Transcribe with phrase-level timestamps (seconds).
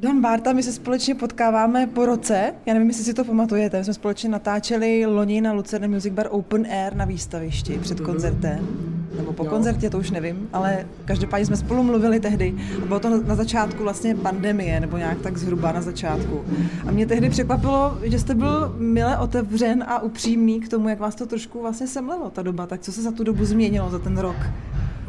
[0.00, 2.54] Dan Bárta, my se společně potkáváme po roce.
[2.66, 3.78] Já nevím, jestli si to pamatujete.
[3.78, 8.68] My jsme společně natáčeli loni na Lucerne Music Bar Open Air na výstavišti před koncertem.
[9.16, 9.50] Nebo po jo.
[9.50, 12.54] koncertě, to už nevím, ale každopádně jsme spolu mluvili tehdy.
[12.82, 16.44] A bylo to na začátku vlastně pandemie, nebo nějak tak zhruba na začátku.
[16.86, 21.14] A mě tehdy překvapilo, že jste byl mile otevřen a upřímný k tomu, jak vás
[21.14, 22.66] to trošku vlastně semlelo ta doba.
[22.66, 24.36] Tak co se za tu dobu změnilo, za ten rok?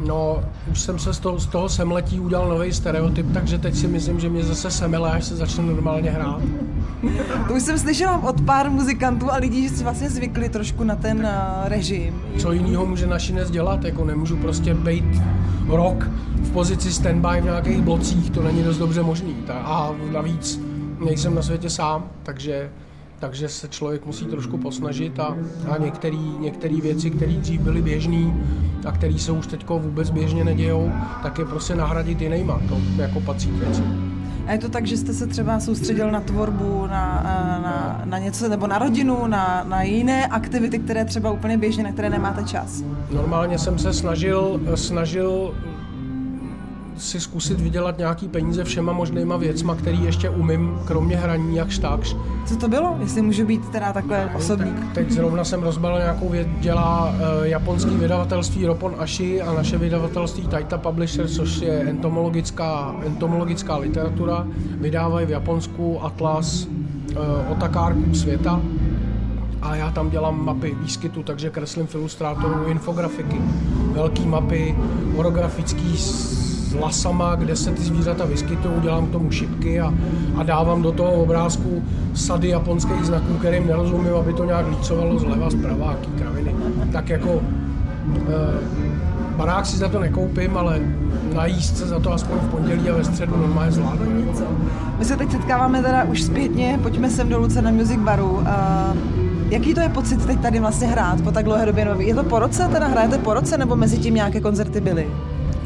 [0.06, 3.88] No, už jsem se z toho, z toho semletí udělal nový stereotyp, takže teď si
[3.88, 6.42] myslím, že mě zase semele, až se začne normálně hrát.
[7.48, 10.96] To už jsem slyšela od pár muzikantů a lidí, že si vlastně zvykli trošku na
[10.96, 12.22] ten uh, režim.
[12.38, 13.84] Co jiného může našinec dělat?
[13.84, 15.22] Jako nemůžu prostě být
[15.68, 19.36] rok v pozici standby v nějakých blocích, to není dost dobře možný.
[19.50, 20.62] A navíc
[21.06, 22.70] nejsem na světě sám, takže
[23.22, 25.38] takže se člověk musí trošku posnažit a,
[25.70, 25.78] a
[26.40, 28.34] některé věci, které dřív byly běžné
[28.86, 30.92] a které se už teď vůbec běžně nedějou,
[31.24, 32.62] tak je prostě nahradit jinýma.
[32.70, 33.84] To jako patří k věci.
[34.48, 37.22] A je to tak, že jste se třeba soustředil na tvorbu, na,
[37.64, 41.92] na, na něco, nebo na rodinu, na, na jiné aktivity, které třeba úplně běžně, na
[41.92, 42.84] které nemáte čas?
[43.12, 45.54] Normálně jsem se snažil, snažil
[46.98, 52.16] si zkusit vydělat nějaký peníze všema možnýma věcma, který ještě umím, kromě hraní jakž takž.
[52.46, 54.72] Co to bylo, jestli můžu být teda takhle osobní?
[54.72, 59.78] Tak teď zrovna jsem rozbalil nějakou věc, dělá uh, japonský vydavatelství Ropon Ashi a naše
[59.78, 64.48] vydavatelství Taita Publisher, což je entomologická, entomologická literatura.
[64.80, 68.62] Vydávají v Japonsku atlas uh, otakárků světa,
[69.62, 73.42] a já tam dělám mapy výskytu, takže kreslím v Illustratoru infografiky,
[73.94, 74.76] velké mapy,
[75.16, 75.98] orografický
[76.74, 79.94] lasama, kde se ty zvířata vyskytují, dělám k tomu šipky a,
[80.36, 81.84] a dávám do toho obrázku
[82.14, 86.56] sady japonských znaků, kterým nerozumím, aby to nějak lícovalo zleva, zprava, jaký kraviny.
[86.92, 88.42] Tak jako e,
[89.38, 90.80] barák si za to nekoupím, ale
[91.36, 94.06] najíst se za to aspoň v pondělí a ve středu normálně zvládnu.
[95.00, 98.32] My se teď setkáváme teda už zpětně, pojďme sem do Luce na Music Baru.
[98.32, 98.42] Uh,
[99.50, 101.86] jaký to je pocit teď tady vlastně hrát po tak dlouhé době?
[102.00, 105.08] Je to po roce, teda hrajete po roce, nebo mezi tím nějaké koncerty byly?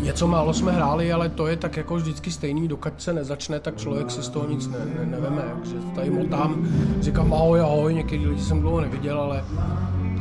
[0.06, 3.78] Něco málo jsme hráli, ale to je tak jako vždycky stejný, dokud se nezačne, tak
[3.78, 5.42] člověk si z toho nic ne, ne, neveme.
[5.56, 6.68] Takže tady motám,
[7.02, 9.44] říkám ahoj, ahoj, některý lidi jsem dlouho neviděl, ale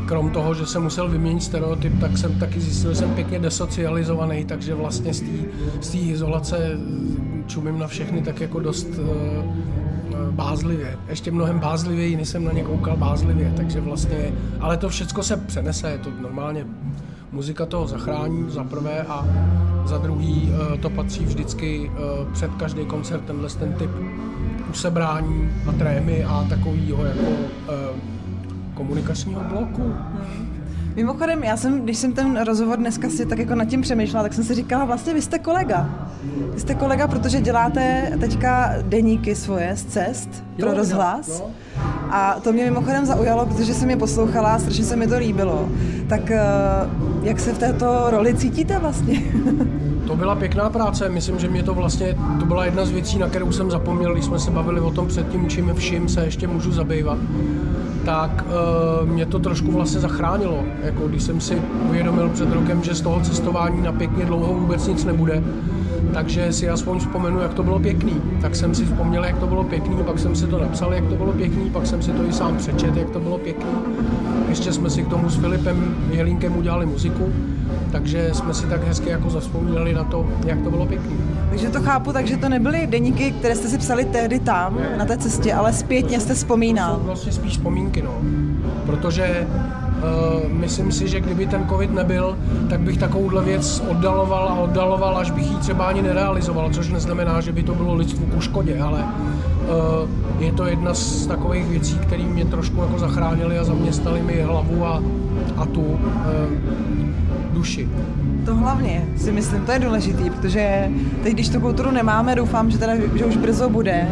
[0.06, 4.44] krom toho, že jsem musel vyměnit stereotyp, tak jsem taky zjistil, že jsem pěkně desocializovaný,
[4.44, 5.14] takže vlastně
[5.80, 6.78] z té izolace
[7.46, 9.04] čumím na všechny tak jako dost uh,
[10.30, 10.98] bázlivě.
[11.08, 15.36] Ještě mnohem bázlivěji, než jsem na ně koukal bázlivě, takže vlastně, ale to všechno se
[15.36, 16.66] přenese, je to normálně
[17.34, 19.26] muzika toho zachrání za prvé a
[19.84, 22.00] za druhý eh, to patří vždycky eh,
[22.32, 23.90] před každý koncert tenhle ten typ
[24.70, 27.26] usebrání a trémy a takového jako
[27.68, 28.00] eh,
[28.74, 29.82] komunikačního bloku.
[29.82, 30.54] Hmm.
[30.96, 34.32] Mimochodem, já jsem, když jsem ten rozhovor dneska si tak jako nad tím přemýšlela, tak
[34.32, 36.08] jsem si říkala, vlastně vy jste kolega.
[36.54, 41.42] Vy jste kolega, protože děláte teďka deníky svoje z cest pro jo, rozhlas.
[42.10, 45.68] A to mě mimochodem zaujalo, protože jsem je poslouchala a strašně se mi to líbilo.
[46.08, 46.40] Tak eh,
[47.22, 49.22] jak se v této roli cítíte vlastně?
[50.06, 53.28] To byla pěkná práce, myslím, že mě to vlastně, to byla jedna z věcí, na
[53.28, 56.72] kterou jsem zapomněl, když jsme se bavili o tom předtím, čím vším se ještě můžu
[56.72, 57.18] zabývat
[58.04, 58.44] tak
[59.02, 60.64] uh, mě to trošku vlastně zachránilo.
[60.82, 64.86] Jako když jsem si uvědomil před rokem, že z toho cestování na pěkně dlouho vůbec
[64.86, 65.42] nic nebude,
[66.12, 68.22] takže si aspoň vzpomenu, jak to bylo pěkný.
[68.40, 71.14] Tak jsem si vzpomněl, jak to bylo pěkný, pak jsem si to napsal, jak to
[71.14, 73.70] bylo pěkný, pak jsem si to i sám přečet, jak to bylo pěkný.
[74.48, 77.32] Ještě jsme si k tomu s Filipem Jelínkem udělali muziku,
[77.92, 81.16] takže jsme si tak hezky jako zavzpomínali na to, jak to bylo pěkný.
[81.50, 84.96] Takže to chápu, takže to nebyly deníky, které jste si psali tehdy tam, ne.
[84.98, 86.94] na té cestě, ale zpětně jste vzpomínal.
[86.94, 88.14] To jsou vlastně spíš vzpomínky, no.
[88.86, 89.46] Protože
[90.48, 92.38] myslím si, že kdyby ten covid nebyl,
[92.70, 97.40] tak bych takovouhle věc oddaloval a oddaloval, až bych ji třeba ani nerealizoval, což neznamená,
[97.40, 101.98] že by to bylo lidstvu ku škodě, ale uh, je to jedna z takových věcí,
[101.98, 105.02] které mě trošku jako zachránili a zaměstnali mi hlavu a,
[105.56, 105.98] a tu uh,
[107.52, 107.88] duši.
[108.44, 110.88] To hlavně si myslím, to je důležitý, protože
[111.22, 114.08] teď, když tu kulturu nemáme, doufám, že, teda, že už brzo bude,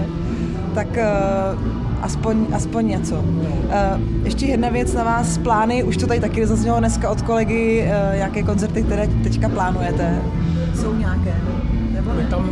[0.75, 3.15] tak uh, aspoň, aspoň něco.
[3.15, 7.83] Uh, ještě jedna věc na vás, plány, už to tady taky zaznělo dneska od kolegy,
[7.83, 10.23] uh, jaké koncerty, které teďka plánujete?
[10.75, 11.35] Jsou nějaké?
[11.93, 12.23] Nebo ne?
[12.23, 12.51] My tam,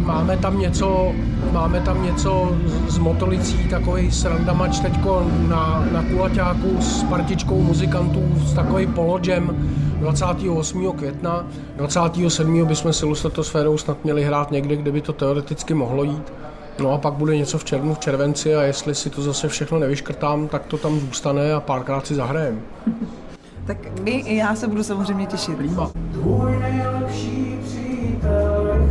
[0.00, 1.12] máme tam něco,
[1.52, 2.56] máme tam něco
[2.88, 9.56] z Motolicí, takový srandamač teďko na, na kulaťáku s partičkou muzikantů, s takový polodžem,
[10.00, 10.92] 28.
[10.92, 11.46] května,
[11.76, 12.66] 27.
[12.66, 16.32] bychom si Lustratosférou snad měli hrát někde, kde by to teoreticky mohlo jít.
[16.78, 19.78] No a pak bude něco v červnu, v červenci a jestli si to zase všechno
[19.78, 22.60] nevyškrtám, tak to tam zůstane a párkrát si zahrajem.
[23.66, 25.56] tak my i já se budu samozřejmě těšit.
[25.56, 25.90] Prima.
[26.12, 28.88] Tvůj nejlepší přítel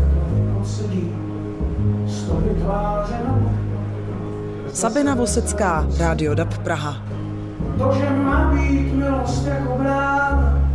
[0.59, 1.12] posedí,
[2.07, 2.50] stojí
[4.74, 6.97] Sabina Vosecká, Rádio DAB Praha.
[7.77, 10.69] To, že má být milost jako brána,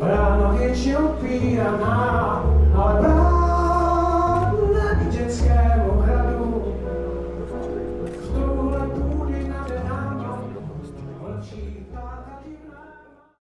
[0.00, 2.44] brána většinou píraná,